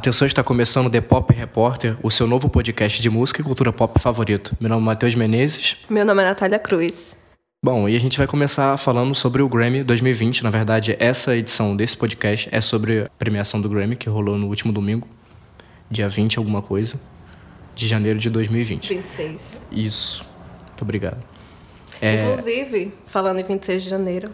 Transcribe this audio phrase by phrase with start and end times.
[0.00, 3.70] Atenção, está começando o The Pop Repórter, o seu novo podcast de música e cultura
[3.70, 4.56] pop favorito.
[4.58, 5.76] Meu nome é Matheus Menezes.
[5.90, 7.14] Meu nome é Natália Cruz.
[7.62, 10.42] Bom, e a gente vai começar falando sobre o Grammy 2020.
[10.42, 14.46] Na verdade, essa edição desse podcast é sobre a premiação do Grammy, que rolou no
[14.46, 15.06] último domingo,
[15.90, 16.98] dia 20 alguma coisa,
[17.74, 18.94] de janeiro de 2020.
[18.94, 19.60] 26.
[19.70, 20.26] Isso.
[20.68, 21.22] Muito obrigado.
[22.00, 24.32] É, Inclusive, falando em 26 de janeiro,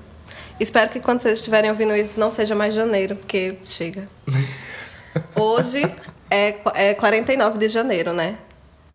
[0.60, 4.08] espero que quando vocês estiverem ouvindo isso não seja mais janeiro, porque chega.
[5.34, 5.82] Hoje
[6.30, 8.36] é, é 49 de janeiro, né?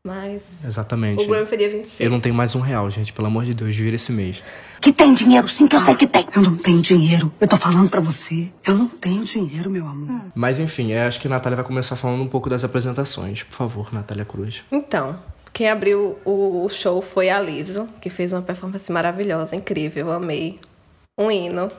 [0.04, 1.24] Mas exatamente.
[1.24, 2.00] o Grammy dia 26.
[2.00, 3.14] Eu não tenho mais um real, gente.
[3.14, 4.44] Pelo amor de Deus, vira esse mês.
[4.80, 6.28] Que tem dinheiro, sim, que eu sei que tem.
[6.36, 7.32] Eu não tenho dinheiro.
[7.40, 8.48] Eu tô falando pra você.
[8.66, 10.22] Eu não tenho dinheiro, meu amor.
[10.34, 13.44] Mas enfim, eu acho que a Natália vai começar falando um pouco das apresentações.
[13.44, 14.64] Por favor, Natália Cruz.
[14.72, 15.20] Então,
[15.54, 20.14] quem abriu o, o show foi a Liso, que fez uma performance maravilhosa, incrível, eu
[20.14, 20.60] amei.
[21.16, 21.70] Um hino,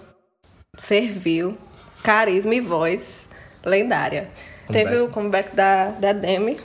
[0.78, 1.58] serviu,
[2.04, 3.28] carisma e voz
[3.64, 4.30] lendária.
[4.66, 4.72] Comeback.
[4.90, 6.58] Teve o comeback da, da Demi,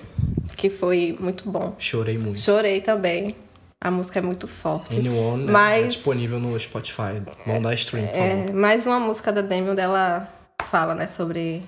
[0.56, 1.76] que foi muito bom.
[1.80, 2.40] Chorei muito.
[2.40, 3.36] Chorei também.
[3.84, 4.98] A música é muito forte.
[4.98, 5.52] Anyone né?
[5.52, 7.22] Mas- é disponível no Spotify.
[7.45, 8.53] Vão dar stream, por É, favor.
[8.53, 10.28] mais uma música da Demi onde ela
[10.64, 11.64] fala, né, sobre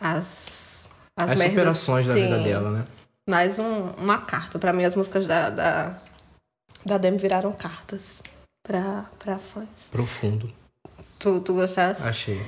[0.00, 1.48] as as, As merdas.
[1.50, 2.44] superações da vida Sim.
[2.44, 2.84] dela, né?
[3.28, 4.58] Mais um- uma carta.
[4.58, 5.98] Pra mim, as músicas da, da,
[6.86, 8.22] da Demi viraram cartas
[8.66, 9.66] pra, pra fãs.
[9.90, 10.50] Profundo.
[11.18, 12.02] Tu, tu gostaste?
[12.08, 12.40] Achei.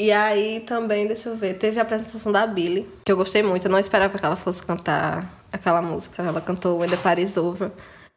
[0.00, 3.66] E aí também, deixa eu ver, teve a apresentação da Billy, que eu gostei muito.
[3.66, 6.22] Eu não esperava que ela fosse cantar aquela música.
[6.22, 7.70] Ela cantou When the Party's Over.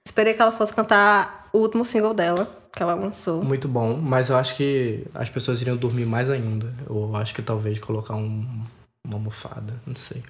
[0.07, 3.43] Esperei que ela fosse cantar o último single dela, que ela lançou.
[3.43, 6.73] Muito bom, mas eu acho que as pessoas iriam dormir mais ainda.
[6.89, 8.45] Eu acho que talvez colocar um,
[9.03, 10.23] uma almofada, não sei.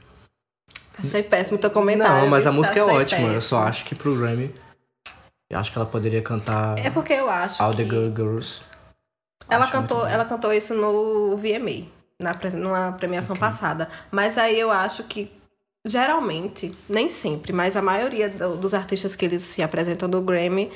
[0.97, 2.21] Achei péssimo teu comentário.
[2.21, 3.27] não, mas a música é ótima.
[3.27, 3.41] Eu péssimo.
[3.41, 4.53] só acho que pro Grammy,
[5.49, 8.61] eu acho que ela poderia cantar É porque eu acho All the que Good Girls.
[9.49, 11.85] Ela cantou, ela cantou isso no VMA,
[12.19, 13.89] na, numa premiação passada.
[14.11, 15.31] Mas aí eu acho que
[15.85, 20.71] geralmente, nem sempre, mas a maioria do- dos artistas que eles se apresentam no Grammy,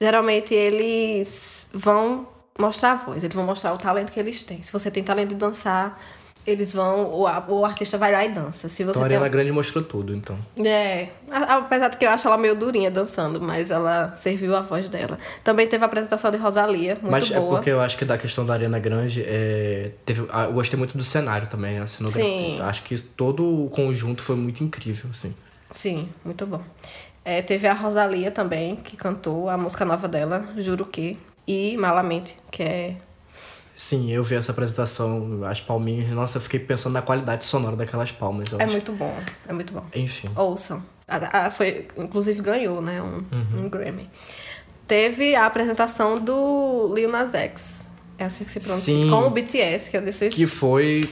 [0.00, 2.26] geralmente eles vão
[2.58, 4.62] mostrar a voz, eles vão mostrar o talento que eles têm.
[4.62, 6.00] Se você tem talento de dançar,
[6.48, 8.68] eles vão, o, o artista vai lá e dança.
[8.68, 10.38] Se você Então a tem Ariana Grande mostrou tudo, então.
[10.64, 14.88] é, apesar de que eu acho ela meio durinha dançando, mas ela serviu a voz
[14.88, 15.18] dela.
[15.44, 17.56] Também teve a apresentação de Rosalia, muito Mas é boa.
[17.56, 21.04] porque eu acho que da questão da Ariana Grande, é, teve, eu gostei muito do
[21.04, 22.24] cenário também, a cenografia.
[22.24, 22.60] Sim.
[22.60, 25.34] Acho que todo o conjunto foi muito incrível, assim.
[25.70, 26.62] Sim, muito bom.
[27.24, 32.34] É, teve a Rosalia também, que cantou a música nova dela, Juro Que, e Malamente,
[32.50, 32.96] que é.
[33.80, 38.10] Sim, eu vi essa apresentação, as palminhas, nossa, eu fiquei pensando na qualidade sonora daquelas
[38.10, 38.46] palmas.
[38.58, 39.16] É acho- muito bom,
[39.46, 39.84] é muito bom.
[39.94, 40.28] Enfim.
[40.34, 40.82] Ouçam.
[41.06, 43.66] A- a- foi, inclusive ganhou, né, um, Uhum.
[43.66, 44.10] um Grammy.
[44.88, 47.86] Teve a apresentação do Lil Nas X.
[48.18, 48.94] É assim que se pronuncia.
[48.94, 49.08] Sim.
[49.08, 50.28] Com o BTS, que eu disse.
[50.28, 51.08] Que foi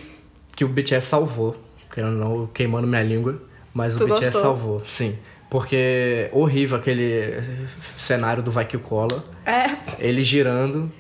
[0.57, 1.55] que o BTS salvou.
[1.93, 3.41] Querendo não, queimando minha língua,
[3.73, 4.43] mas o Tu BTS gostou?
[4.43, 5.17] salvou, sim.
[5.49, 7.41] Porque horrível aquele
[7.97, 10.91] cenário do Vai Que Cola, É, ele girando.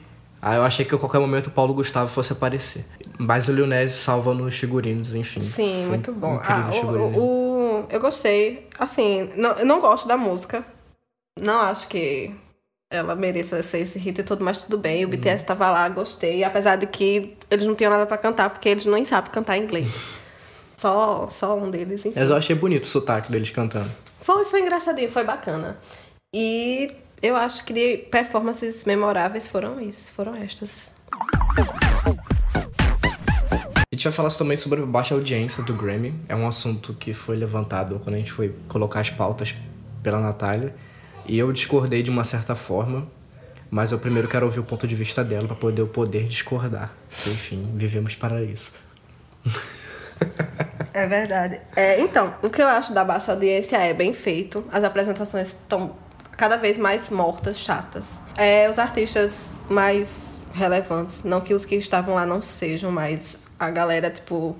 [0.40, 2.84] Aí eu achei que a qualquer momento o Paulo Gustavo fosse aparecer.
[3.18, 5.40] Mas o Lionésio salva nos figurinos, enfim.
[5.40, 6.40] Sim, muito bom.
[6.44, 8.68] Ah, o, o- eu gostei.
[8.78, 10.64] Assim, não, eu não gosto da música.
[11.40, 12.32] Não acho que
[12.90, 15.04] ela mereça ser esse hit e tudo, mas tudo bem.
[15.04, 15.46] O BTS Uhum.
[15.48, 16.44] tava lá, gostei.
[16.44, 19.88] Apesar de que eles não tinham nada pra cantar, porque eles nem sabem cantar inglês.
[20.78, 22.12] Só, só um deles, enfim.
[22.20, 23.90] Mas eu achei bonito o sotaque deles cantando.
[24.20, 25.78] Foi, foi engraçadinho, foi bacana.
[26.34, 26.92] E
[27.26, 30.94] eu acho que de performances memoráveis foram isso, foram estas.
[33.74, 36.14] A gente vai falar também sobre a baixa audiência do Grammy.
[36.28, 39.54] É um assunto que foi levantado quando a gente foi colocar as pautas
[40.02, 40.74] pela Natália.
[41.26, 43.08] E eu discordei de uma certa forma,
[43.70, 46.92] mas eu primeiro quero ouvir o ponto de vista dela para poder eu poder discordar.
[47.10, 48.72] Porque, enfim, vivemos para isso.
[50.94, 51.60] É verdade.
[51.74, 54.64] É, então, o que eu acho da baixa audiência é bem feito.
[54.72, 55.94] As apresentações estão
[56.36, 58.20] cada vez mais mortas, chatas.
[58.36, 63.70] É, os artistas mais relevantes, não que os que estavam lá não sejam, mas a
[63.70, 64.56] galera, tipo,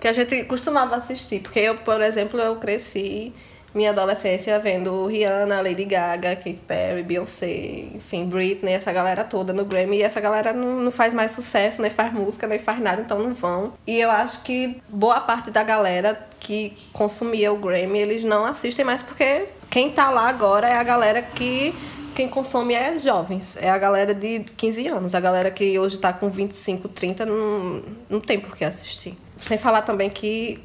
[0.00, 1.40] que a gente costumava assistir.
[1.40, 3.32] Porque eu, por exemplo, eu cresci
[3.74, 9.64] minha adolescência vendo Rihanna, Lady Gaga, Katy Perry, Beyoncé, enfim, Britney, essa galera toda no
[9.64, 9.98] Grammy.
[9.98, 13.18] E essa galera não, não faz mais sucesso, nem faz música, nem faz nada, então
[13.18, 13.72] não vão.
[13.86, 18.84] E eu acho que boa parte da galera que consumia o Grammy, eles não assistem
[18.84, 21.74] mais porque quem tá lá agora é a galera que
[22.14, 25.16] quem consome é jovens, é a galera de 15 anos.
[25.16, 29.18] A galera que hoje tá com 25, 30 não, não tem por que assistir.
[29.36, 30.62] Sem falar também que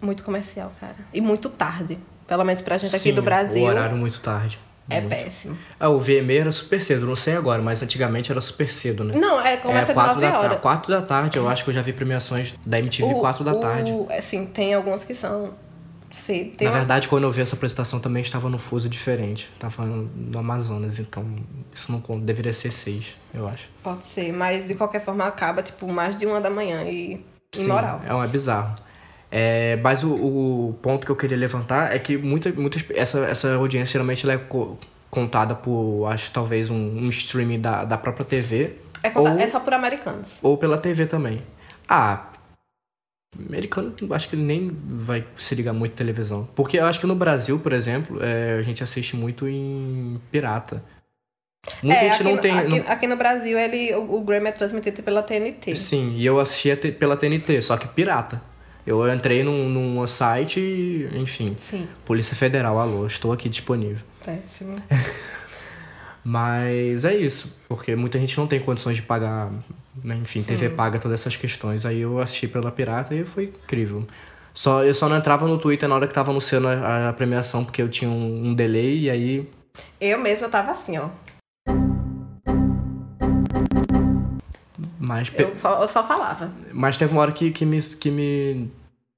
[0.00, 0.94] muito comercial, cara.
[1.12, 1.98] E muito tarde.
[2.28, 3.64] Pelo menos pra gente aqui Sim, do Brasil.
[3.64, 4.60] O horário muito tarde.
[4.88, 5.08] É Muito.
[5.16, 5.58] péssimo.
[5.80, 9.14] Ah, o VMA era super cedo, não sei agora, mas antigamente era super cedo, né?
[9.16, 10.60] Não, é, começa é, de 9 da, horas.
[10.60, 13.52] quatro da tarde, eu acho que eu já vi premiações da MTV O- 4 da
[13.52, 13.92] o- tarde.
[14.10, 15.54] Assim, tem algumas que são
[16.60, 19.50] Na verdade, quando eu vi essa apresentação também estava no fuso diferente.
[19.58, 21.24] Tava no Amazonas, então
[21.72, 22.24] isso não conta.
[22.24, 23.68] Deveria ser 6, eu acho.
[23.82, 27.64] Pode ser, mas de qualquer forma acaba, tipo, mais de uma da manhã e Sim,
[27.64, 28.00] imoral.
[28.06, 28.74] É, um- é bizarro.
[29.30, 33.54] É, mas o, o ponto que eu queria levantar é que muita, muitas, essa, essa
[33.54, 34.78] audiência geralmente ela é co-
[35.10, 38.76] contada por, acho, talvez um, um streaming da, da própria TV.
[39.02, 40.28] É, conta- ou, é só por americanos.
[40.40, 41.42] ou pela TV também.
[41.88, 42.28] Ah,
[43.38, 46.48] americano, acho que ele nem vai se ligar muito à televisão.
[46.54, 50.82] Porque eu acho que no Brasil, por exemplo, é, a gente assiste muito em pirata.
[51.82, 52.58] Muita é, gente aqui, não tem.
[52.58, 55.74] aqui, não- aqui no Brasil, ele, o, o Grammy é transmitido pela TNT.
[55.74, 58.40] Sim, e eu assistia pela TNT, só que pirata.
[58.86, 64.04] Eu entrei num, num site enfim, Sim, Polícia Federal, alô, estou aqui disponível.
[64.22, 64.76] péssimo.
[66.22, 69.50] Mas é isso, porque muita gente não tem condições de pagar,
[70.02, 71.84] né, enfim, TV paga todas essas questões.
[71.86, 74.06] Aí eu assisti pela pirata e foi incrível.
[74.52, 77.64] Só, eu só não entrava no Twitter na hora que tava anunciando a, a premiação,
[77.64, 79.50] porque eu tinha um, um delay e aí.
[80.00, 81.08] Eu mesma tava assim, ó.
[84.98, 86.50] Mas, Eu só, eu só falava.
[86.72, 88.70] mas teve uma hora que, que, me, que me,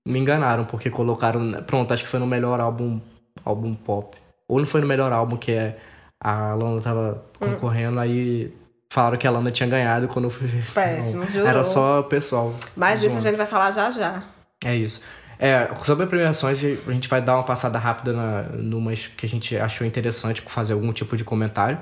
[0.06, 1.52] me enganaram, porque colocaram.
[1.64, 3.00] Pronto, acho que foi no melhor álbum,
[3.44, 4.16] álbum pop.
[4.48, 5.78] Ou não foi no melhor álbum, que é.
[6.18, 8.52] A Lana tava concorrendo, aí
[8.90, 10.64] falaram que a Lana tinha ganhado quando eu fui ver.
[10.72, 11.48] Péssimo, Não, jurou.
[11.48, 12.54] Era só o pessoal.
[12.76, 13.22] Mas isso a zoando.
[13.24, 14.22] gente vai falar já já.
[14.64, 15.00] É isso.
[15.38, 19.28] É, sobre as premiações, a gente vai dar uma passada rápida na, numas que a
[19.28, 21.78] gente achou interessante fazer algum tipo de comentário.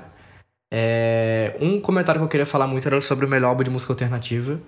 [0.73, 3.93] É, um comentário que eu queria falar muito era sobre o melhor álbum de música
[3.93, 4.59] alternativa,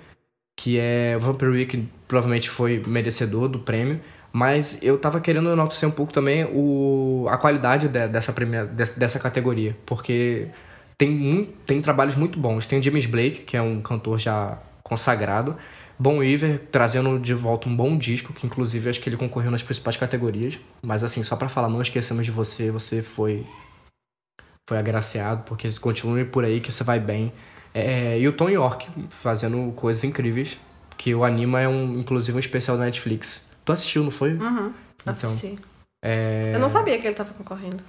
[0.56, 4.00] que é Vampire Week, provavelmente foi merecedor do prêmio,
[4.31, 8.92] mas eu tava querendo enaltecer um pouco também o, a qualidade de- dessa, premia, de-
[8.92, 10.48] dessa categoria, porque
[10.98, 12.66] tem, tem trabalhos muito bons.
[12.66, 15.58] Tem o James Blake, que é um cantor já consagrado,
[16.00, 19.64] Bon Iver trazendo de volta um bom disco, que inclusive acho que ele concorreu nas
[19.64, 20.60] principais categorias.
[20.82, 23.46] Mas assim, só pra falar, não esquecemos de você, você foi
[24.70, 27.32] foi agraciado, porque continue por aí que você vai bem.
[27.74, 30.58] É, e o Tom York fazendo coisas incríveis,
[30.98, 33.42] que o Anima é um, inclusive um especial da Netflix.
[33.64, 34.34] Tu assistiu, não foi?
[34.34, 34.74] Uhum.
[35.02, 35.56] Então, Assisti.
[36.04, 37.82] é, Eu não sabia que ele tava concorrendo.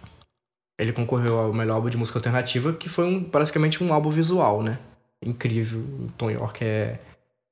[0.78, 4.62] Ele concorreu ao melhor álbum de música alternativa, que foi um, praticamente um álbum visual,
[4.62, 4.78] né?
[5.20, 5.82] Incrível.
[6.16, 7.00] Tom York é.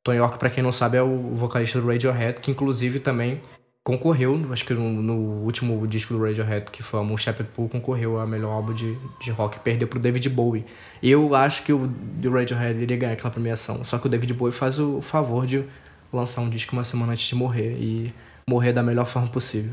[0.05, 3.41] Tom York, pra quem não sabe, é o vocalista do Radiohead, que inclusive também
[3.83, 5.15] concorreu, acho que no, no
[5.45, 9.31] último disco do Radiohead, que foi o Shepherd Pool, concorreu a melhor álbum de, de
[9.31, 10.65] rock, perdeu pro David Bowie.
[11.03, 14.53] Eu acho que o do Radiohead iria ganhar aquela premiação, só que o David Bowie
[14.53, 15.65] faz o favor de
[16.13, 18.13] lançar um disco uma semana antes de morrer e
[18.49, 19.73] morrer da melhor forma possível.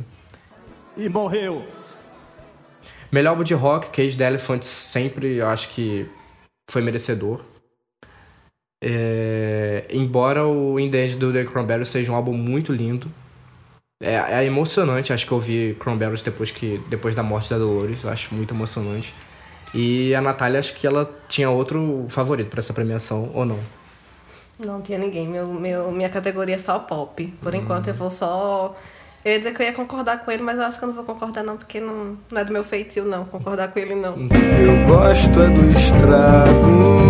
[0.95, 1.63] E morreu.
[3.13, 6.09] Melhor álbum de rock, Cage the Elephant sempre eu acho que
[6.67, 7.41] foi merecedor.
[8.83, 13.07] É, embora o In the End do The Cranberries seja um álbum muito lindo.
[14.01, 18.03] É, é emocionante, acho que eu vi Cranberries depois, que, depois da morte da Dolores,
[18.03, 19.13] acho muito emocionante.
[19.75, 23.59] E a Natália, acho que ela tinha outro favorito pra essa premiação, ou não?
[24.57, 25.27] Não tinha ninguém.
[25.27, 27.27] Meu, meu, minha categoria é só pop.
[27.41, 28.75] Por enquanto eu vou só.
[29.25, 30.95] Eu ia dizer que eu ia concordar com ele, mas eu acho que eu não
[30.95, 33.23] vou concordar, não, porque não, não é do meu feitio, não.
[33.23, 34.17] Concordar com ele, não.
[34.17, 37.03] Eu gosto é do estrago.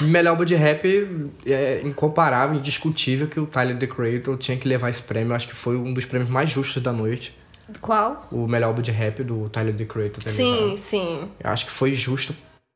[0.00, 4.90] Melhor álbum de rap é incomparável, indiscutível que o Tyler The Creator tinha que levar
[4.90, 5.32] esse prêmio.
[5.32, 7.38] Acho que foi um dos prêmios mais justos da noite.
[7.80, 8.26] Qual?
[8.32, 10.24] O melhor álbum de rap do Tyler The Creator.
[10.24, 10.78] ter Sim, levado.
[10.78, 11.28] sim.
[11.38, 12.34] Eu acho que foi justo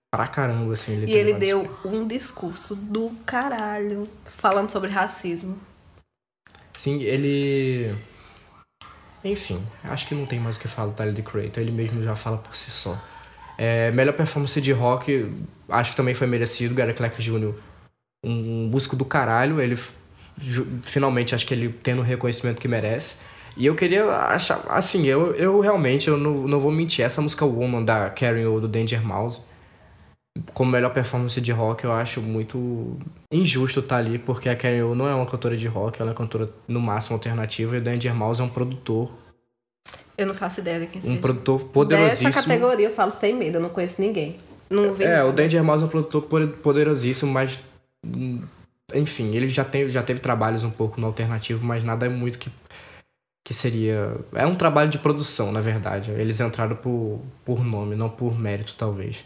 [0.08, 0.92] pra caramba, assim.
[0.92, 5.56] Ele E ele deu um discurso do caralho falando sobre racismo.
[6.82, 7.94] Sim, ele...
[9.22, 11.62] Enfim, acho que não tem mais o que falar do Tyler The Creator.
[11.62, 13.00] Ele mesmo já fala por si só.
[13.56, 15.32] É, melhor performance de rock,
[15.68, 16.74] acho que também foi merecido.
[16.74, 17.54] Gary Clark Jr.,
[18.26, 19.60] um músico do caralho.
[19.60, 19.78] Ele,
[20.82, 23.14] finalmente, acho que ele tendo o reconhecimento que merece.
[23.56, 27.44] E eu queria achar, assim, eu, eu realmente, eu não, não vou mentir, essa música
[27.44, 29.44] Woman da Karen O do Danger Mouse,
[30.54, 32.96] como melhor performance de rock, eu acho muito
[33.32, 36.14] injusto estar ali, porque a Karen O não é uma cantora de rock, ela é
[36.14, 39.10] cantora no máximo alternativa, e o Danger Mouse é um produtor,
[40.16, 41.20] Eu não faço ideia de quem um seja.
[41.20, 42.32] produtor Dessa poderosíssimo.
[42.32, 44.36] categoria eu falo sem medo, eu não conheço ninguém.
[44.70, 45.26] Não É, nada.
[45.28, 47.60] o Danger Mouse é um produtor poder- poderosíssimo, mas.
[48.06, 48.40] hum,
[48.94, 52.38] Enfim, ele já, tem, já teve trabalhos um pouco no alternativo, mas nada é muito
[52.38, 52.50] que,
[53.46, 54.14] que seria.
[54.34, 56.10] É um trabalho de produção, na verdade.
[56.10, 59.24] Eles entraram por, por nome, não por mérito, talvez.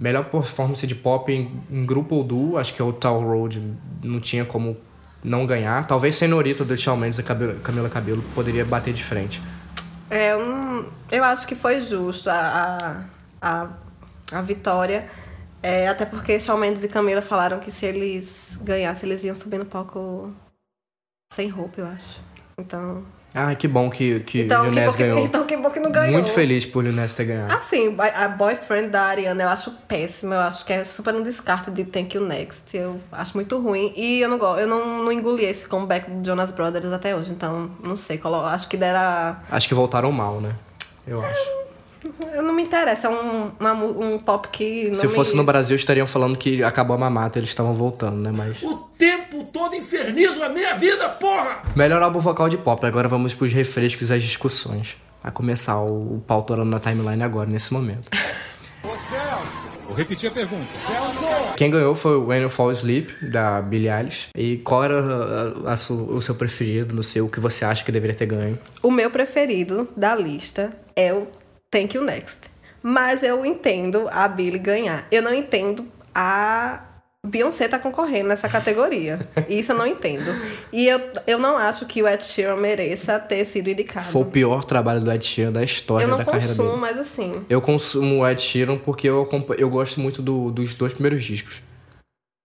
[0.00, 3.60] Melhor performance de pop em, em grupo ou duo, acho que é o Tal Road
[4.02, 4.76] não tinha como
[5.24, 5.84] não ganhar.
[5.86, 9.42] Talvez Senorita do Shawn Mendes e Camila Cabelo poderia bater de frente.
[10.08, 13.04] É, um, eu acho que foi justo a,
[13.42, 15.08] a, a, a vitória.
[15.60, 19.58] É, até porque Shawn Mendes e Camila falaram que se eles ganhassem, eles iam subir
[19.58, 20.32] no palco
[21.32, 22.20] sem roupa, eu acho.
[22.56, 23.04] Então.
[23.34, 25.18] Ah, que bom que, que Então, o Lil Nas que, ganhou.
[25.20, 26.12] então que bom que não ganhou.
[26.12, 27.52] Muito feliz por Lil Nas ter ganhado.
[27.52, 30.34] Assim, a a boyfriend da Ariana eu acho péssima.
[30.34, 32.76] Eu acho que é super um descarte de Thank You Next.
[32.76, 33.92] Eu acho muito ruim.
[33.94, 37.30] E eu não gosto, eu não, não engoli esse comeback do Jonas Brothers até hoje.
[37.30, 38.16] Então, não sei.
[38.18, 39.36] colo- Acho que dera.
[39.50, 40.54] Acho que voltaram mal, né?
[41.06, 41.67] Eu acho.
[42.34, 43.06] Eu não me interessa.
[43.06, 44.88] É um, uma um pop que.
[44.88, 45.12] Não Se me...
[45.14, 48.30] fosse no Brasil, estariam falando que acabou a mamata, eles estavam voltando, né?
[48.32, 48.62] Mas.
[48.62, 51.62] O tempo todo infernizo a minha vida, porra!
[51.76, 52.84] Melhor álbum vocal de pop.
[52.86, 54.96] Agora vamos pros refrescos e as discussões.
[55.22, 58.08] A começar o, o pau torando na timeline agora, nesse momento.
[59.86, 60.66] Vou repetir a pergunta.
[61.56, 64.28] Quem ganhou foi o When You Fall Asleep, da Billie Eilish.
[64.36, 65.00] E qual era
[65.66, 68.26] a- a su- o seu preferido, não sei, o que você acha que deveria ter
[68.26, 68.58] ganho?
[68.82, 71.26] O meu preferido da lista é o
[71.70, 72.50] Thank You Next.
[72.82, 75.06] Mas eu entendo a Billie ganhar.
[75.10, 76.84] Eu não entendo a
[77.26, 79.18] Beyoncé tá concorrendo nessa categoria.
[79.48, 80.30] Isso eu não entendo.
[80.72, 84.06] E eu, eu não acho que o Ed Sheeran mereça ter sido indicado.
[84.06, 86.80] Foi o pior trabalho do Ed Sheeran da história eu não da carreira consumo, dele.
[86.80, 87.44] mas assim.
[87.48, 91.60] Eu consumo o Ed Sheeran porque eu, eu gosto muito do- dos dois primeiros discos.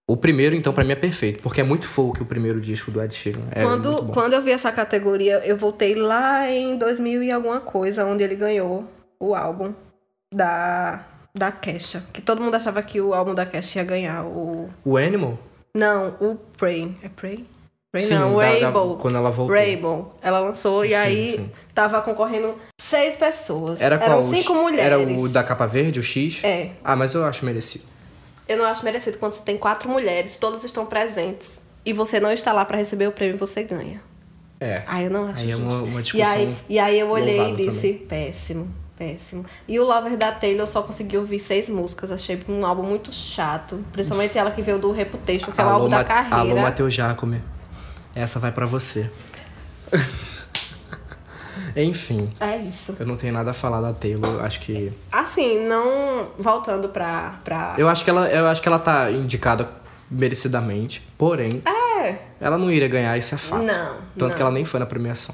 [0.10, 3.02] O primeiro, então, pra mim é perfeito, porque é muito folk o primeiro disco do
[3.02, 3.44] Ed Sheeran.
[3.52, 8.04] É quando, quando eu vi essa categoria, eu voltei lá em 2000 e alguma coisa,
[8.06, 8.86] onde ele ganhou
[9.28, 9.74] o álbum
[10.34, 11.04] da,
[11.36, 12.04] da Kesha.
[12.12, 14.70] Que todo mundo achava que o álbum da Kesha ia ganhar o.
[14.84, 15.38] O Animal?
[15.76, 16.94] Não, o Pray.
[17.02, 17.46] É Pray?
[17.92, 18.98] Pray Sim, não, o da- da- Rainbow.
[18.98, 19.56] quando ela voltou.
[19.56, 20.16] Rainbow.
[20.22, 21.52] Ela lançou e Sim, aí sim.
[21.76, 23.80] tava concorrendo seis pessoas.
[23.82, 24.20] Era Eram qual?
[24.20, 24.86] O cinco mulheres.
[24.86, 26.44] Era o da capa verde, o X?
[26.44, 26.72] É.
[26.84, 27.86] Ah, mas eu acho merecido.
[28.48, 32.32] Eu não acho merecido quando você tem quatro mulheres, todas estão presentes, e você não
[32.32, 34.02] está lá pra receber o prêmio, você ganha.
[34.60, 34.82] É.
[34.86, 37.40] Aí eu não acho Aí é uma- uma e, discussão aí, e aí eu olhei
[37.52, 39.46] e disse, péssimo, péssimo.
[39.68, 43.84] E o Lover da Taylor só consegui ouvir seis músicas, achei um álbum muito chato.
[43.92, 46.36] Principalmente ela que veio do Reputation, que é o álbum da carreira.
[46.38, 47.42] Alô, Matheus Jacome.
[48.16, 49.10] Essa vai pra você.
[51.76, 52.96] Enfim, É isso.
[53.00, 54.44] eu não tenho nada a falar da Taylor.
[54.44, 54.92] Acho que.
[55.12, 56.28] Assim, não.
[56.38, 57.36] Voltando pra.
[57.44, 57.74] pra...
[57.78, 59.70] Eu acho que ela, eu acho que ela tá indicada
[60.10, 61.02] merecidamente.
[61.18, 61.62] Porém,
[62.06, 62.18] É.
[62.40, 63.64] ela não iria ganhar, isso é fato.
[63.64, 64.36] Não, Tanto não.
[64.36, 65.34] que ela nem foi na premiação.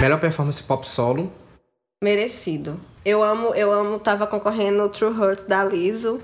[0.00, 1.30] Melhor performance pop solo.
[2.02, 2.80] Merecido.
[3.04, 6.22] Eu amo, eu amo, tava concorrendo True Hurt da Lizzo,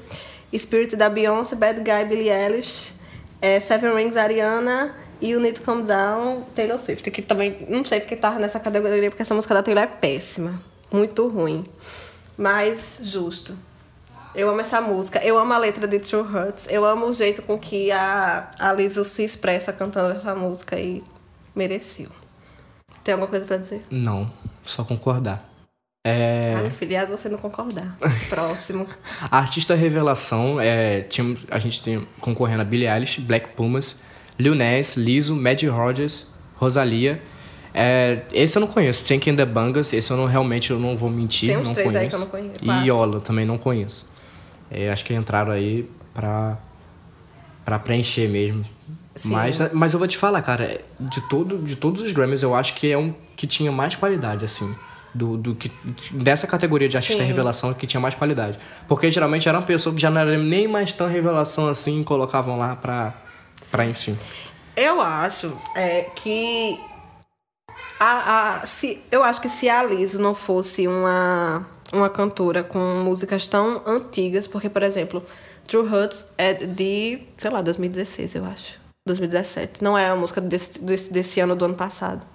[0.56, 2.94] Spirit da Beyoncé, Bad Guy Billie Eilish,
[3.38, 7.84] é, Seven Rings Ariana e o Need to Calm Down Taylor Swift, que também não
[7.84, 10.58] sei porque tava nessa categoria, porque essa música da Taylor é péssima,
[10.90, 11.62] muito ruim,
[12.34, 13.54] mas justo.
[14.34, 17.42] Eu amo essa música, eu amo a letra de True Hurts, eu amo o jeito
[17.42, 21.04] com que a, a Lizzo se expressa cantando essa música e
[21.54, 22.08] mereceu.
[23.06, 23.86] Tem alguma coisa pra dizer?
[23.88, 24.28] Não,
[24.64, 25.48] só concordar.
[26.04, 26.54] É.
[26.66, 27.96] Ah, filho, é você não concordar.
[28.28, 28.84] Próximo.
[29.30, 33.94] A artista revelação, é, tinha, a gente tem concorrendo a Billie Eilish, Black Pumas,
[34.36, 37.22] Lil Nas, Lizzo, Maddie Rogers, Rosalia.
[37.72, 40.96] É, esse eu não conheço, Tank and the Bangas, esse eu não realmente eu não
[40.96, 42.02] vou mentir, Tem uns não três conheço.
[42.02, 42.84] aí que eu não conheço, E quatro.
[42.86, 44.04] Yola também não conheço.
[44.68, 46.58] É, acho que entraram aí pra,
[47.64, 48.64] pra preencher mesmo.
[49.16, 49.30] Sim.
[49.30, 52.74] Mas, mas eu vou te falar, cara, de, todo, de todos os Grammys eu acho
[52.74, 54.74] que é um que tinha mais qualidade, assim.
[55.14, 55.72] Do, do que
[56.12, 57.26] dessa categoria de artista Sim.
[57.26, 58.58] revelação que tinha mais qualidade.
[58.86, 62.04] Porque geralmente era uma pessoa que já não era nem mais tão revelação assim e
[62.04, 63.14] colocavam lá pra,
[63.70, 64.14] pra enfim.
[64.76, 66.78] Eu acho é, que.
[67.98, 72.78] A, a, se, eu acho que se a Lizzo não fosse uma, uma cantora com
[72.78, 75.24] músicas tão antigas, porque, por exemplo,
[75.66, 78.85] True Hurts é de, sei lá, 2016, eu acho.
[79.06, 79.82] 2017.
[79.82, 82.26] Não é a música desse, desse, desse ano do ano passado.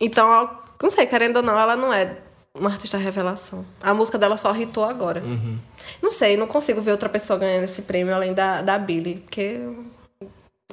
[0.00, 0.50] Então,
[0.82, 2.18] não sei, querendo ou não, ela não é
[2.56, 3.64] uma artista revelação.
[3.82, 5.22] A música dela só hitou agora.
[6.00, 9.60] Não sei, não consigo ver outra pessoa ganhando esse prêmio além da, da Billie, porque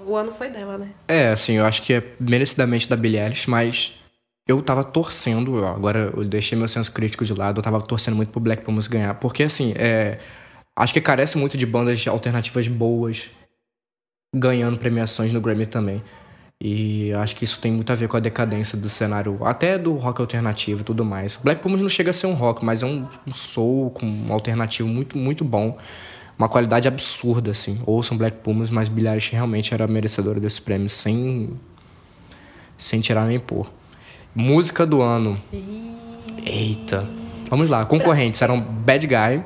[0.06, 0.90] o ano foi dela, né?
[1.08, 3.94] É, assim, eu acho que é merecidamente da Billie Eilish, mas
[4.48, 8.30] eu tava torcendo, agora eu deixei meu senso crítico de lado, eu tava torcendo muito
[8.30, 10.20] pro Black Pumas ganhar, porque assim, é,
[10.76, 13.30] acho que carece muito de bandas alternativas boas
[14.34, 16.02] ganhando premiações no Grammy também.
[16.64, 19.96] E acho que isso tem muito a ver com a decadência do cenário, até do
[19.96, 21.36] rock alternativo e tudo mais.
[21.36, 24.32] Black Pumas não chega a ser um rock, mas é um, um soul com um
[24.32, 25.78] alternativo muito, muito bom.
[26.38, 27.82] Uma qualidade absurda, assim.
[27.86, 31.60] Ouçam Black Pumas, mas Billie Eilish realmente era merecedora desse prêmio, sem,
[32.78, 33.68] sem tirar nem pôr.
[34.34, 35.36] Música do ano.
[36.46, 37.08] Eita.
[37.50, 37.86] Vamos lá.
[37.86, 39.44] Concorrentes eram Bad Guy.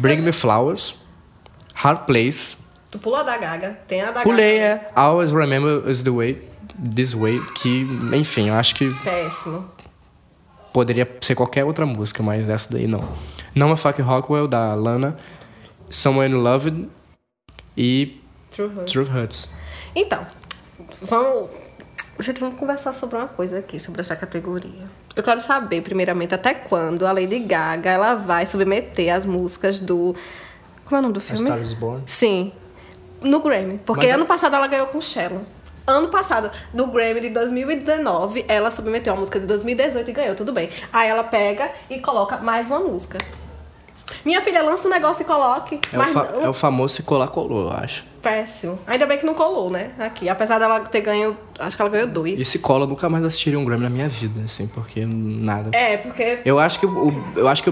[0.00, 0.94] Bring Me Flowers,
[1.74, 2.56] Hard Place,
[2.94, 4.82] Tu pulou a da Gaga, tem a da Pulei, Gaga.
[4.86, 4.86] é.
[4.94, 6.48] Always Remember Is The Way.
[6.94, 7.82] This Way, que,
[8.14, 9.68] enfim, eu acho que Péssimo.
[10.72, 13.02] poderia ser qualquer outra música, mas essa daí não.
[13.52, 15.16] Não é Fuck Rockwell, da Lana,
[15.90, 16.88] Someone You Loved
[17.76, 18.20] e
[18.52, 18.92] True Hurt.
[18.92, 19.48] True Hurts.
[19.92, 20.24] Então,
[21.02, 21.50] vamos.
[22.20, 24.86] Gente, vamos conversar sobre uma coisa aqui, sobre essa categoria.
[25.16, 30.14] Eu quero saber, primeiramente, até quando a Lady Gaga ela vai submeter as músicas do.
[30.84, 31.44] Como é o nome do A filme?
[31.44, 32.04] Star is Born.
[32.06, 32.52] Sim.
[33.24, 33.80] No Grammy.
[33.84, 35.42] Porque Mas é- ano passado ela ganhou com Shallow.
[35.86, 40.52] Ano passado, no Grammy de 2019, ela submeteu a música de 2018 e ganhou, tudo
[40.52, 40.70] bem.
[40.92, 43.18] Aí ela pega e coloca mais uma música.
[44.24, 45.80] Minha filha lança um negócio e coloque.
[45.92, 48.04] É, o mas fa- não- é o famoso se colar colou, eu acho.
[48.22, 48.78] Péssimo.
[48.86, 49.90] Ainda bem que não colou, né?
[49.98, 50.28] Aqui.
[50.28, 51.36] Apesar dela ter ganho.
[51.58, 52.40] Acho que ela ganhou dois.
[52.40, 55.68] E se cola, eu nunca mais assistiria um Grammy na minha vida, assim, porque nada.
[55.76, 56.38] É, porque.
[56.44, 57.70] Eu acho que o, eu acho que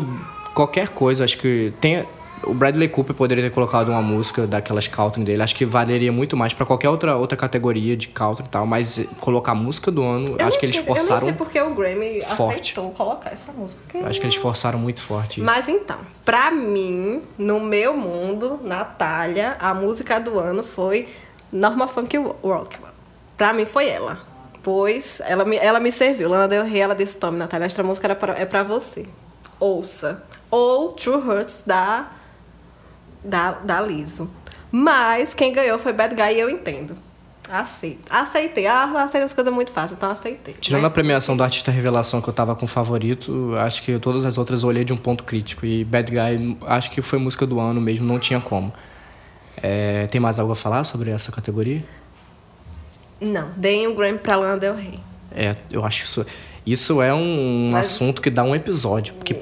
[0.54, 2.04] qualquer coisa, acho que tem
[2.44, 6.36] o Bradley Cooper poderia ter colocado uma música daquelas country dele, acho que valeria muito
[6.36, 10.02] mais pra qualquer outra outra categoria de country e tal, mas colocar a música do
[10.02, 12.60] ano, Eu acho que eles sei- forçaram, Eu nem sei porque o Grammy forte.
[12.60, 13.80] aceitou colocar essa música.
[13.84, 15.44] porque- acho que eles forçaram muito forte isso.
[15.46, 21.08] Mas então, pra mim, no meu mundo, Natália, a música do ano foi
[21.52, 22.92] Norma Funk Rockwell.
[23.36, 24.18] Pra mim foi ela.
[24.62, 26.28] Pois ela me, ela me serviu.
[26.28, 29.04] Lana Del Rey, ela disse, tome, Natália, esta música era pra, é pra você.
[29.58, 30.22] Ouça.
[30.50, 32.06] Ou True Hurts da,
[33.24, 34.30] da, da Liso.
[34.70, 36.96] Mas quem ganhou foi Bad Guy e eu entendo.
[37.50, 38.00] Aceito.
[38.08, 38.66] Aceitei.
[38.66, 40.54] Ah, aceito as coisas muito fácil, então aceitei.
[40.60, 40.88] Tirando Né?
[40.88, 44.62] a premiação do Artista Revelação que eu tava com favorito, acho que todas as outras
[44.62, 45.66] eu olhei de um ponto crítico.
[45.66, 48.72] E Bad Guy, acho que foi música do ano mesmo, não tinha como.
[49.62, 51.84] É, tem mais algo a falar sobre essa categoria?
[53.20, 54.98] Não, deem um Grammy pra Lana Del Rey.
[55.30, 56.26] É, eu acho isso.
[56.64, 59.14] Isso é um Mas- assunto que dá um episódio.
[59.14, 59.36] Porque,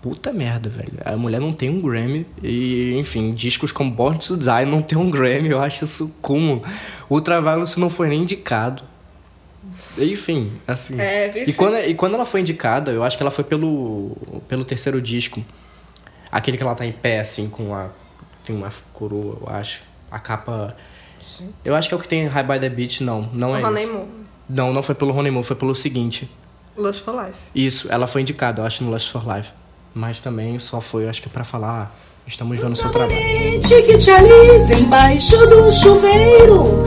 [0.00, 0.92] puta merda, velho.
[1.04, 2.26] A mulher não tem um Grammy.
[2.42, 5.50] E, enfim, discos como Born to Die não tem um Grammy.
[5.50, 6.62] Eu acho isso cúmulo.
[7.08, 8.82] Ultraviolence não foi nem indicado.
[9.98, 10.98] Enfim, assim.
[11.00, 14.16] É, e, quando, e quando ela foi indicada, eu acho que ela foi pelo,
[14.48, 15.44] pelo terceiro disco.
[16.30, 17.90] Aquele que ela tá em pé, assim, com a.
[18.44, 19.82] Tem uma coroa, eu acho.
[20.10, 20.76] A capa.
[21.64, 23.28] Eu acho que é o que tem High by the Beach, não.
[23.32, 23.92] Não é Honey isso.
[23.92, 24.06] Moon.
[24.48, 26.28] Não, não foi pelo Honeymoon, foi pelo seguinte.
[26.76, 27.38] Lust for Life.
[27.54, 29.50] Isso, ela foi indicada, eu acho, no Lust for Life.
[29.94, 31.94] Mas também só foi, acho que pra falar,
[32.26, 33.12] estamos vendo o seu trabalho.
[33.60, 36.84] Que te alisa embaixo do chuveiro.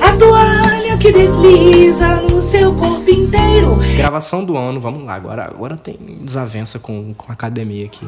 [0.00, 3.76] A toalha que desliza no seu corpo inteiro.
[3.96, 8.06] Gravação do ano, vamos lá, agora, agora tem desavença com, com a academia aqui.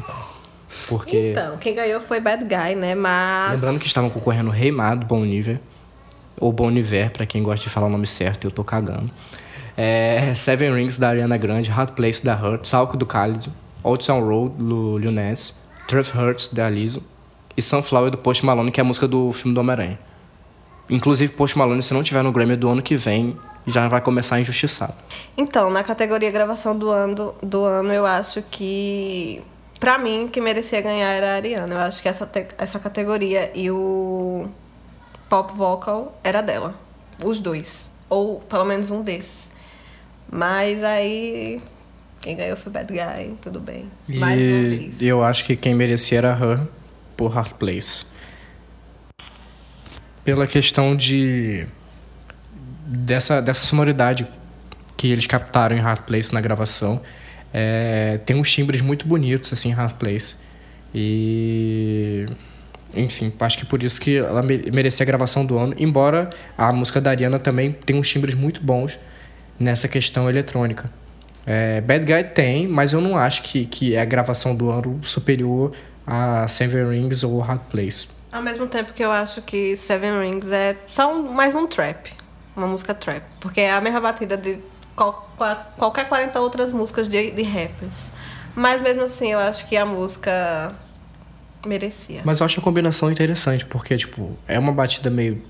[0.88, 2.94] Porque, Então, quem ganhou foi Bad Guy, né?
[2.94, 3.52] Mas.
[3.52, 5.61] lembrando que estavam concorrendo Reimado, Bon Iver,
[6.40, 9.11] ou Bon Iver, pra quem gosta de falar o nome certo, eu tô cagando.
[9.76, 13.48] É, Seven Rings, da Ariana Grande, Hot Place, da Hurt, Salco, do Khalid,
[13.83, 15.55] Old Town Road, do Lil Nas,
[15.88, 17.03] Truth Hurts, da Lizzo,
[17.57, 19.99] e Sunflower, do Post Malone, que é a música do filme do Homem-Aranha.
[20.88, 24.40] Inclusive, Post Malone, se não tiver no Grammy do ano que vem, já vai começar
[24.40, 24.95] injustiçado.
[25.37, 29.42] Então, na categoria gravação do ano, do ano, eu acho que.
[29.79, 31.75] Pra mim, quem merecia ganhar era a Ariana.
[31.75, 34.47] Eu acho que essa, essa categoria e o
[35.29, 36.75] pop vocal era dela.
[37.23, 37.90] Os dois.
[38.09, 39.49] Ou pelo menos um desses.
[40.31, 41.61] Mas aí.
[42.22, 43.87] Quem ganhou foi Bad Guy, tudo bem.
[44.08, 45.02] Mais uma E vez.
[45.02, 46.61] eu acho que quem merecia era Her
[47.16, 48.04] por Hard Place.
[50.24, 51.66] Pela questão de.
[52.87, 54.26] dessa, dessa sonoridade
[54.96, 57.00] que eles captaram em Hard Place na gravação.
[57.52, 60.37] É, tem uns timbres muito bonitos assim em Hard Place.
[60.94, 62.26] E.
[62.94, 65.74] Enfim, acho que por isso que ela me- merecia a gravação do ano.
[65.76, 68.96] Embora a música da Ariana também tenha uns timbres muito bons
[69.58, 70.88] nessa questão eletrônica.
[71.46, 75.00] É, Bad Guy tem, mas eu não acho que, que é a gravação do ano
[75.02, 75.72] superior
[76.07, 78.09] a Seven Rings ou Hard Place.
[78.31, 82.12] Ao mesmo tempo que eu acho que Seven Rings é só um- mais um trap.
[82.57, 83.22] Uma música trap.
[83.40, 84.59] Porque é a mesma batida de
[84.96, 88.11] qual- qua- qualquer 40 outras músicas de, de rappers.
[88.55, 90.74] Mas mesmo assim, eu acho que a música
[91.66, 92.20] merecia.
[92.24, 95.42] Mas eu acho a combinação interessante, porque, tipo, é uma batida meio.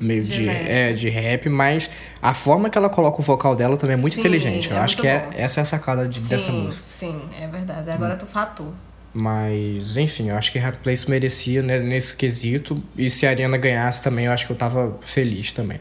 [0.00, 0.70] Meio de, Genérica.
[0.70, 1.90] é, de rap, mas
[2.22, 4.70] a forma que ela coloca o vocal dela também é muito Sim, inteligente.
[4.70, 6.86] Eu é acho que é, essa é a sacada de- dessa sim, música.
[6.86, 7.90] Sim, é verdade.
[7.90, 8.72] Agora tu fatou.
[9.12, 12.80] Mas, enfim, eu acho que Hard Place merecia né, nesse quesito.
[12.96, 15.80] E se a Ariana ganhasse também, eu acho que eu tava feliz também.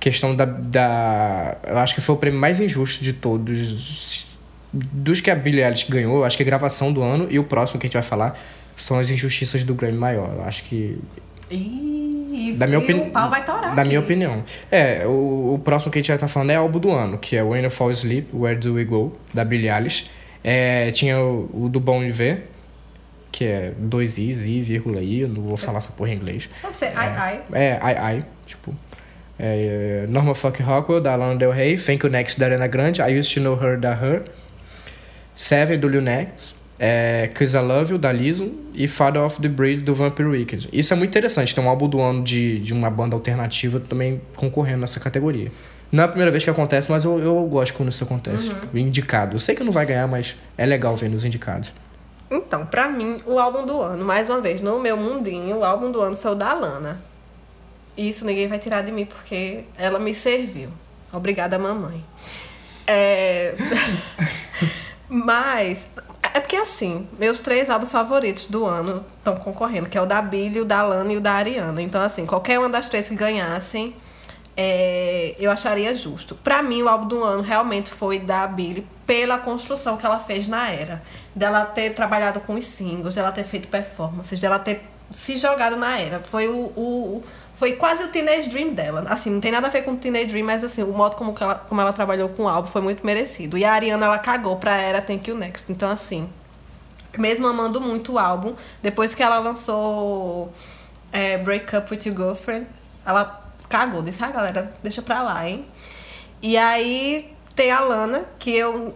[0.00, 1.56] Questão da, da.
[1.64, 4.26] Eu acho que foi o prêmio mais injusto de todos.
[4.72, 7.44] Dos que a Billie Eilish ganhou, eu acho que a gravação do ano e o
[7.44, 8.36] próximo que a gente vai falar
[8.76, 10.32] são as injustiças do Grammy maior.
[10.38, 10.98] Eu acho que.
[11.50, 12.11] Ih,
[12.56, 12.88] Da minha, viu?
[12.88, 13.08] opini...
[13.08, 13.88] o pau vai torar da aqui.
[13.88, 14.44] minha opinião.
[14.70, 17.36] É, o, o próximo que a gente vai estar falando é álbum do ano, que
[17.36, 20.10] é When You Fall Asleep, Where Do We Go, da Billie Eilish.
[20.42, 22.44] É, tinha o, o do Bon Iver,
[23.30, 26.48] que é dois i's, i, vírgula, i, eu não vou falar essa porra em inglês.
[26.62, 27.40] Deve ser ai ai.
[27.52, 28.74] É, ai, ai, tipo...
[29.38, 31.76] É, Norma Fuck Rockwell, da Lana Del Rey.
[31.76, 33.00] Thank You Next, da Ariana Grande.
[33.02, 34.22] I Used to Know Her, da Her.
[35.34, 36.54] Seven, do Lil Nex.
[36.84, 38.52] É, Cause I Love You, da Lizzo.
[38.74, 40.68] E Father of the Breed, do Vampire Weekend.
[40.72, 41.54] Isso é muito interessante.
[41.54, 45.52] Tem um álbum do ano de, de uma banda alternativa também concorrendo nessa categoria.
[45.92, 48.50] Não é a primeira vez que acontece, mas eu, eu gosto quando isso acontece.
[48.74, 49.36] Indicado.
[49.36, 51.72] Eu sei que não vai ganhar, mas é legal ver nos indicados.
[52.28, 55.92] Então, pra mim, o álbum do ano, mais uma vez, no meu mundinho, o álbum
[55.92, 57.00] do ano foi o da Lana.
[57.96, 60.70] E isso ninguém vai tirar de mim, porque ela me serviu.
[61.12, 62.02] Obrigada, mamãe.
[62.86, 63.54] É...
[65.08, 65.86] Mas,
[66.22, 70.20] é porque assim, meus três álbuns favoritos do ano estão concorrendo, que é o da
[70.22, 71.80] Billy, o da Lana e o da Ariana.
[71.82, 73.94] Então, assim, qualquer uma das três que ganhassem,
[74.56, 76.34] é, eu acharia justo.
[76.36, 80.46] Pra mim, o álbum do ano realmente foi da Billy pela construção que ela fez
[80.46, 81.02] na era.
[81.34, 85.98] Dela ter trabalhado com os singles, dela ter feito performances, dela ter se jogado na
[85.98, 86.20] era.
[86.20, 87.22] Foi o, o-
[87.62, 89.04] foi quase o Teenage Dream dela.
[89.08, 91.32] Assim, não tem nada a ver com o Teenage Dream, mas assim, o modo como,
[91.40, 93.56] ela, como ela trabalhou com o álbum foi muito merecido.
[93.56, 95.70] E a Ariana, ela cagou pra era Thank You Next.
[95.70, 96.28] Então, assim,
[97.16, 100.52] mesmo amando muito o álbum, depois que ela lançou
[101.12, 102.66] é, Break Up With Your Girlfriend,
[103.06, 105.64] ela cagou, disse, ah, galera, deixa pra lá, hein?
[106.42, 108.92] E aí tem a Lana, que eu.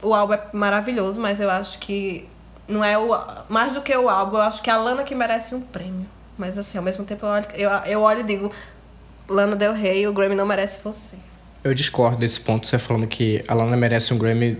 [0.00, 2.26] O álbum é maravilhoso, mas eu acho que
[2.66, 3.10] não é o.
[3.50, 6.15] Mais do que o álbum, eu acho que é a Lana que merece um prêmio.
[6.38, 8.52] Mas assim, ao mesmo tempo eu olho, eu, eu olho e digo,
[9.28, 11.16] Lana Del Rey, o Grammy não merece você.
[11.64, 14.58] Eu discordo desse ponto, você falando que a Lana merece um Grammy,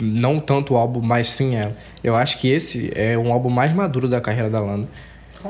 [0.00, 1.76] não tanto o álbum, mas sim ela.
[2.04, 4.86] Eu acho que esse é um álbum mais maduro da carreira da Lana.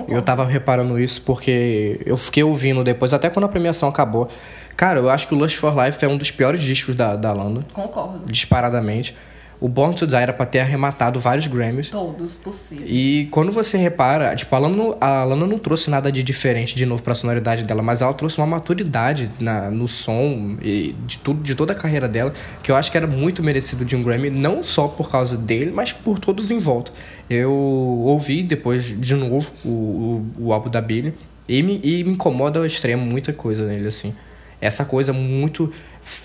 [0.07, 4.29] Eu tava reparando isso porque eu fiquei ouvindo depois, até quando a premiação acabou.
[4.77, 7.33] Cara, eu acho que o Lust for Life é um dos piores discos da, da
[7.33, 8.25] Lana, Concordo.
[8.25, 9.17] disparadamente.
[9.61, 11.91] O Born to Die era pra ter arrematado vários Grammys.
[11.91, 12.89] Todos possíveis.
[12.91, 16.75] E quando você repara, tipo, a Lana, não- a Lana não trouxe nada de diferente
[16.75, 21.19] de novo pra sonoridade dela, mas ela trouxe uma maturidade na, no som e de
[21.19, 24.03] tudo, de toda a carreira dela, que eu acho que era muito merecido de um
[24.03, 26.91] Grammy, não só por causa dele, mas por todos em volta.
[27.29, 31.13] Eu ouvi depois de novo o, o, o álbum da Billie
[31.47, 34.15] e me, e me incomoda ao extremo muita coisa nele, assim.
[34.63, 35.73] Essa coisa muito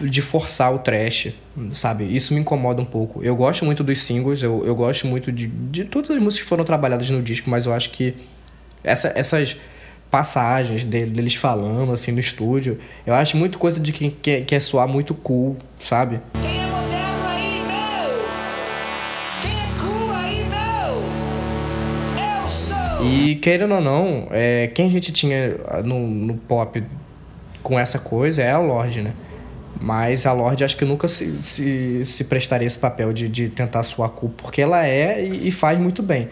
[0.01, 1.33] de forçar o trash,
[1.71, 2.03] sabe?
[2.05, 3.23] Isso me incomoda um pouco.
[3.23, 6.49] Eu gosto muito dos singles, eu, eu gosto muito de, de todas as músicas que
[6.49, 8.15] foram trabalhadas no disco, mas eu acho que
[8.83, 9.57] essa, essas
[10.09, 14.59] passagens dele, deles falando, assim, no estúdio, eu acho muito coisa de quem quer, quer
[14.59, 16.19] soar muito cool, sabe?
[16.43, 16.65] É
[22.17, 23.03] é!
[23.03, 26.81] E querendo ou não, é, quem a gente tinha ah, no, no pop
[27.61, 29.11] com essa coisa é a Lorde, né?
[29.79, 33.83] Mas a Lorde acho que nunca se, se, se prestaria esse papel de, de tentar
[33.83, 36.29] suar cool, porque ela é e, e faz muito bem.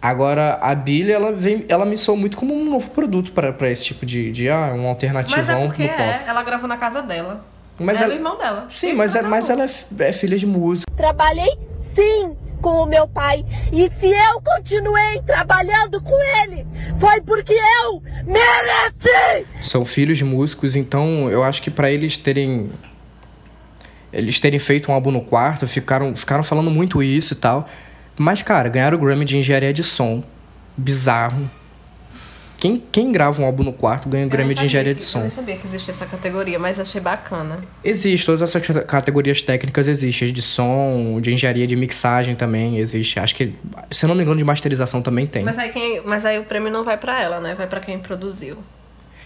[0.00, 3.84] Agora, a Billie, ela, vem, ela me soa muito como um novo produto para esse
[3.84, 6.00] tipo de, de ah, um alternativão Mas é porque no pop.
[6.02, 7.44] é, ela gravou na casa dela.
[7.78, 8.66] Mas ela ela- é o irmão dela.
[8.68, 9.68] Sim, mas, é, mas ela é,
[10.04, 10.90] é filha de músico.
[10.96, 11.50] Trabalhei
[11.94, 13.44] sim com o meu pai.
[13.72, 16.66] E se eu continuei trabalhando com ele,
[16.98, 19.46] foi porque eu mereci!
[19.62, 22.70] são filhos de músicos, então eu acho que pra eles terem
[24.12, 27.68] eles terem feito um álbum no quarto, ficaram ficaram falando muito isso e tal.
[28.18, 30.22] Mas cara, ganharam o Grammy de engenharia de som.
[30.76, 31.50] Bizarro.
[32.58, 35.04] Quem, quem grava um álbum no quarto ganha o Eu Grammy de engenharia que- de
[35.06, 35.20] Eu som.
[35.20, 37.58] nem sabia que existia essa categoria, mas achei bacana.
[37.84, 43.20] Existe, todas essas cate- categorias técnicas existem, de som, de engenharia de mixagem também existe.
[43.20, 43.54] Acho que,
[43.90, 45.44] se eu não me engano, de masterização também tem.
[45.44, 47.54] Mas aí, quem, mas aí o prêmio não vai pra ela, né?
[47.54, 48.56] Vai pra quem produziu.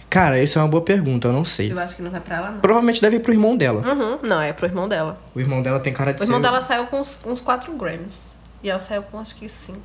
[0.09, 1.71] Cara, isso é uma boa pergunta, eu não sei.
[1.71, 2.59] Eu acho que não vai pra ela, não.
[2.59, 3.81] Provavelmente deve ir pro irmão dela.
[3.89, 5.17] Uhum, não, é pro irmão dela.
[5.33, 6.43] O irmão dela tem cara de O irmão ser...
[6.43, 8.35] dela saiu com uns, uns 4 Grammys.
[8.61, 9.79] E ela saiu com acho que 5.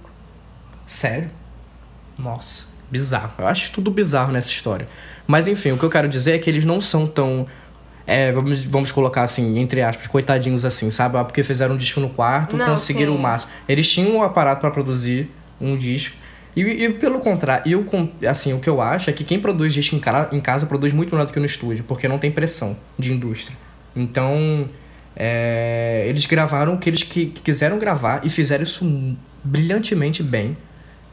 [0.85, 1.31] Sério?
[2.19, 3.33] Nossa, bizarro.
[3.39, 4.89] Eu acho tudo bizarro nessa história.
[5.27, 7.47] Mas enfim, o que eu quero dizer é que eles não são tão.
[8.07, 11.17] é, vamos, vamos colocar assim, entre aspas, coitadinhos assim, sabe?
[11.19, 13.19] Ah, Porque fizeram um disco no quarto, Não, conseguiram sim.
[13.19, 13.51] o máximo.
[13.69, 16.17] Eles tinham um aparato pra produzir um disco.
[16.55, 17.85] E, e pelo contrário, eu,
[18.31, 20.93] assim, o que eu acho é que quem produz disco em, cara- em casa produz
[20.93, 23.55] muito melhor do que no estúdio, porque não tem pressão de indústria.
[23.95, 24.67] Então,
[25.15, 30.57] é, eles gravaram o que eles que, que quiseram gravar e fizeram isso brilhantemente bem.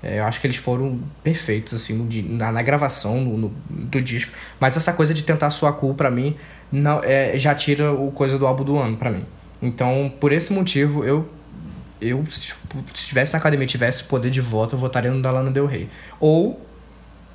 [0.04, 4.02] É, eu acho que eles foram perfeitos, assim, di- na, na gravação no, no- do
[4.02, 4.32] disco.
[4.60, 6.36] Mas essa coisa de tentar soar cool, pra mim,
[6.70, 9.26] não, é, já tira o coisa do álbum do ano, pra mim.
[9.62, 11.26] Então, por esse motivo, eu,
[12.02, 12.56] eu se se
[12.96, 15.88] estivesse na academia e tivesse poder de voto, eu votaria no da Lana Del Rey.
[16.20, 16.60] Ou,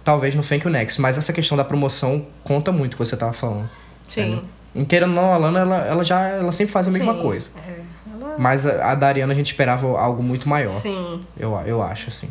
[0.05, 1.01] talvez no Thank You Next.
[1.01, 3.71] Mas essa questão da promoção conta muito, que você tava falando.
[4.03, 4.43] Sim.
[4.75, 7.23] Em queira ou não, a Lana, ela, ela já ela sempre faz a mesma Sim,
[7.23, 7.51] coisa.
[7.67, 7.81] É,
[8.15, 8.37] ela...
[8.39, 10.81] Mas a, a da Ariana a gente esperava algo muito maior.
[10.83, 11.23] Sim.
[11.39, 12.29] Eu, eu acho, assim.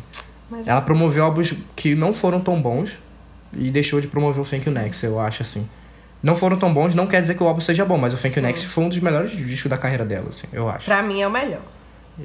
[0.50, 2.98] Mas- Ela promoveu álbuns que não foram tão bons,
[3.52, 5.68] e deixou de promover o Thank You Next, eu acho, assim.
[6.22, 8.36] Não foram tão bons, não quer dizer que o álbum seja bom, mas o Thank
[8.38, 10.84] You Next foi um dos melhores discos da carreira dela, assim, eu acho.
[10.86, 11.60] Pra mim é o melhor.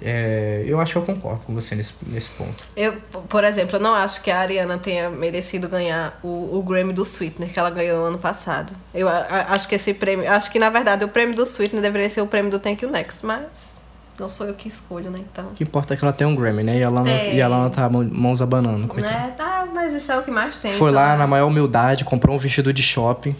[0.01, 2.63] É, eu acho que eu concordo com você nesse, nesse ponto.
[2.75, 2.93] Eu,
[3.29, 7.03] por exemplo, eu não acho que a Ariana tenha merecido ganhar o, o Grammy do
[7.03, 8.73] Sweetener que ela ganhou ano passado.
[8.91, 10.29] Eu a- acho que esse prêmio.
[10.31, 12.89] Acho que na verdade o prêmio do Sweetener deveria ser o prêmio do Thank You
[12.91, 13.79] Next, mas
[14.19, 15.19] não sou eu que escolho, né?
[15.31, 15.45] Então.
[15.47, 16.77] O que importa é que ela tem um Grammy, né?
[16.77, 17.35] E ela, não, Tem.
[17.35, 18.87] e ela tá mão- mãos abanando.
[18.87, 19.13] coitada.
[19.13, 19.33] Né?
[19.37, 20.71] Tá, mas isso é o que mais tem.
[20.73, 21.17] Foi lá então.
[21.19, 23.35] na maior humildade, comprou um vestido de shopping.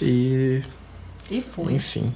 [0.00, 0.62] E.
[1.30, 1.72] E foi.
[1.74, 2.14] Enfim.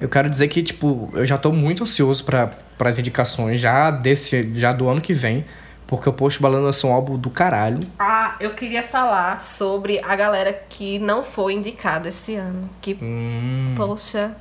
[0.00, 2.50] Eu quero dizer que, tipo, eu já tô muito ansioso para
[2.80, 4.50] as indicações já desse.
[4.54, 5.44] já do ano que vem.
[5.86, 7.78] Porque o Post Balão lançou um álbum do caralho.
[7.96, 12.68] Ah, eu queria falar sobre a galera que não foi indicada esse ano.
[12.82, 13.72] Que, Hum.
[13.76, 14.32] poxa.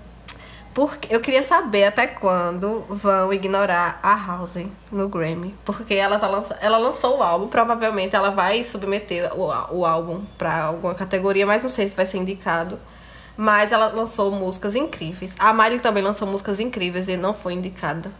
[0.75, 4.57] Porque eu queria saber até quando vão ignorar a House
[4.91, 5.55] no Grammy.
[5.63, 6.57] Porque ela, tá lança...
[6.59, 11.63] ela lançou o álbum, provavelmente ela vai submeter o, o álbum pra alguma categoria, mas
[11.63, 12.77] não sei se vai ser indicado.
[13.37, 15.33] Mas ela lançou músicas incríveis.
[15.39, 18.11] A Miley também lançou músicas incríveis e não foi indicada.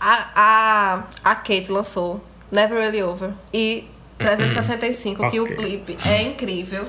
[0.00, 2.20] A, a, a Kate lançou
[2.50, 6.84] Never Really Over e 365, que o clipe é incrível.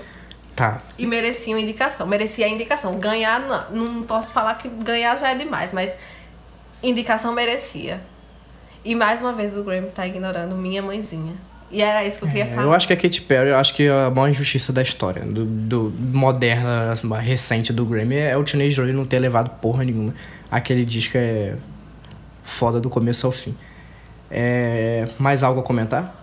[0.62, 0.80] Tá.
[0.96, 2.06] E merecia uma indicação.
[2.06, 3.00] Merecia a indicação.
[3.00, 5.92] Ganhar, não, não posso falar que ganhar já é demais, mas
[6.84, 8.00] indicação merecia.
[8.86, 11.34] E mais uma vez o Grammy tá ignorando minha mãezinha.
[11.72, 12.62] E era isso que eu queria falar.
[12.62, 15.26] É, Eu acho que a Katy Perry, eu acho que a maior injustiça da história,
[15.26, 20.14] do, do moderna, recente do Grammy, é o Teenage Joy não ter levado porra nenhuma.
[20.52, 21.56] Aquele disco é
[22.44, 23.58] foda do começo ao fim.
[24.30, 26.14] É, mais algo a comentar?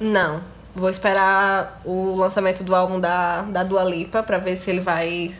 [0.00, 0.53] Não.
[0.74, 5.32] Vou esperar o lançamento do álbum da, da Dua Lipa pra ver se ele vai.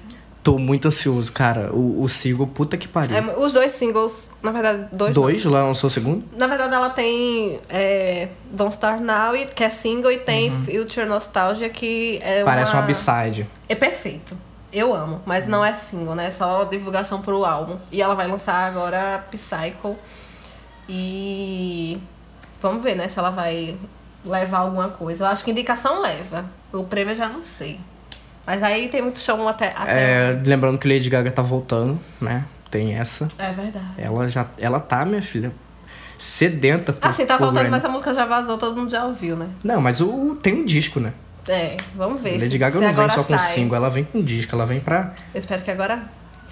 [0.43, 1.73] Tô muito ansioso, cara.
[1.73, 3.17] O, o single, puta que pariu.
[3.17, 5.15] É, os dois singles, na verdade, dois.
[5.15, 6.23] Dois, lá lançou o segundo?
[6.37, 11.69] Na verdade, ela tem é, Don't Start Now, que é single, e tem Future Nostalgia,
[11.71, 12.45] que é Uhum.
[12.45, 12.81] Parece uma...
[12.81, 13.49] uma B-side.
[13.69, 14.37] É perfeito.
[14.71, 16.27] Eu amo, mas não é single, né?
[16.27, 17.77] É só divulgação pro álbum.
[17.91, 19.97] E ela vai lançar agora Psycho.
[20.89, 21.97] E
[22.61, 23.09] vamos ver, né?
[23.09, 23.77] Se ela vai
[24.25, 25.25] levar alguma coisa.
[25.25, 26.45] Eu acho que indicação leva.
[26.73, 27.79] O prêmio eu já não sei.
[28.47, 29.69] Mas aí tem muito chão até.
[29.69, 30.31] até...
[30.31, 32.45] É, lembrando que Lady Gaga tá voltando, né?
[32.71, 33.29] Tem essa.
[33.39, 33.87] É verdade.
[33.97, 34.47] Ela já.
[34.59, 35.53] Ela tá, minha filha,
[36.19, 37.71] sedenta por, Assim, tá Grammy.
[37.71, 39.49] mas a música já vazou, todo mundo já ouviu, né?
[39.63, 41.13] Não, mas o, tem um disco, né?
[41.47, 42.41] É, vamos ver.
[42.41, 43.53] Lady Gaga não vem só com sai.
[43.53, 46.03] single, ela vem com disco, ela vem pra, Eu espero que agora.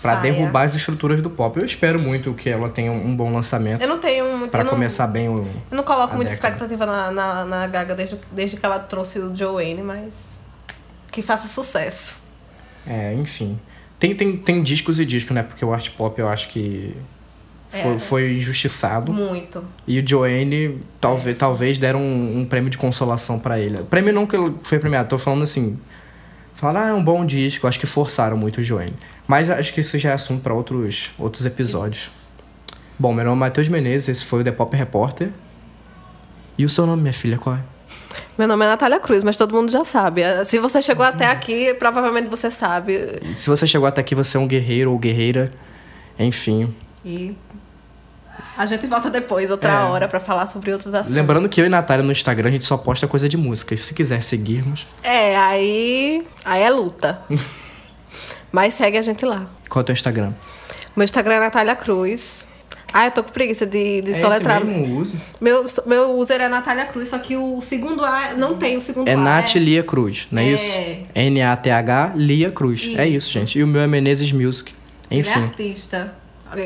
[0.01, 0.23] Pra saia.
[0.33, 1.59] derrubar as estruturas do pop.
[1.59, 4.51] Eu espero muito que ela tenha um bom lançamento Eu não tenho muito.
[4.51, 5.47] pra não- começar bem o.
[5.71, 6.55] Eu não coloco muita década.
[6.55, 10.41] expectativa na, na, na Gaga desde, desde que ela trouxe o Joanne, mas.
[11.11, 12.19] Que faça sucesso.
[12.87, 13.59] É, enfim.
[13.99, 15.43] Tem, tem, tem discos e discos, né?
[15.43, 16.97] Porque o art pop eu acho que
[17.71, 17.99] foi, É.
[17.99, 19.13] foi injustiçado.
[19.13, 19.63] Muito.
[19.87, 23.79] E o Joanne talvez, talvez deram um, um prêmio de consolação pra ele.
[23.85, 25.79] Prêmio não que ele foi premiado, tô falando assim.
[26.63, 27.67] Falaram, ah, é um bom disco.
[27.67, 28.95] Acho que forçaram muito o Joanne.
[29.27, 32.09] Mas acho que isso já é assunto pra outros, outros episódios.
[32.97, 35.31] Bom, meu nome é Matheus Menezes, esse foi o The Pop Repórter.
[36.57, 37.61] E o seu nome, minha filha, qual é?
[38.39, 40.23] Meu nome é Natália Cruz, mas todo mundo já sabe.
[40.45, 43.19] Se você chegou até aqui, provavelmente você sabe.
[43.35, 45.53] Se você chegou até aqui, você é um guerreiro ou guerreira.
[46.17, 46.73] Enfim.
[47.05, 47.35] E
[48.57, 49.85] a gente volta depois, outra É.
[49.85, 51.15] hora, pra falar sobre outros assuntos.
[51.15, 53.75] Lembrando que eu e Natália no Instagram a gente só posta coisa de música.
[53.75, 56.27] E se quiser seguirmos, É, aí.
[56.45, 57.21] Aí é luta.
[58.53, 59.47] mas segue a gente lá.
[59.69, 60.33] qual é o teu Instagram?
[60.95, 62.47] Meu Instagram é Natália Cruz.
[62.95, 64.63] Ah, eu tô com preguiça de, de soletrar.
[64.63, 65.15] uso?
[65.41, 69.09] Meu, meu user é Natália Cruz, só que o segundo A não tem o segundo
[69.09, 69.17] É A.
[69.17, 70.53] Nath Lia Cruz, não é, É.
[70.53, 71.07] isso?
[71.15, 72.91] N-A-T-H Lia Cruz.
[72.95, 73.31] É isso, Isso.
[73.31, 73.59] gente.
[73.59, 74.75] E o meu é Menezes Music.
[75.11, 75.41] Ele é Enfim.
[75.43, 76.15] artista.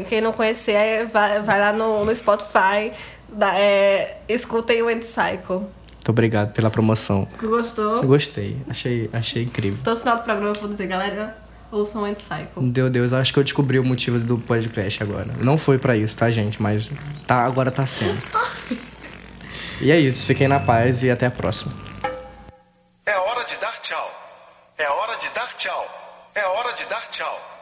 [0.08, 2.92] Quem não conhecer, é, vai, vai lá no, no Spotify,
[3.28, 5.56] dá, é, escutem o Cycle.
[5.58, 7.26] Muito obrigado pela promoção.
[7.40, 8.02] Gostou?
[8.04, 8.56] Gostei.
[8.68, 9.78] Achei, achei incrível.
[9.82, 11.36] Todo final do programa eu vou dizer, galera,
[11.70, 12.62] ouçam o Cycle.
[12.62, 15.34] Meu Deus, acho que eu descobri o motivo do podcast agora.
[15.40, 16.62] Não foi pra isso, tá, gente?
[16.62, 16.88] Mas
[17.26, 18.20] tá, agora tá sendo.
[19.78, 20.26] E é isso.
[20.26, 21.72] Fiquem na paz e até a próxima.
[23.04, 24.10] É hora de dar tchau.
[24.78, 25.86] É hora de dar tchau.
[26.34, 27.55] É hora de dar tchau.